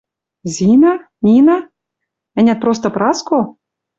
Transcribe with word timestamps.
Зина, 0.53 0.93
Нина? 1.25 1.57
Ӓнят, 2.39 2.59
просто 2.63 2.87
Праско? 2.95 3.39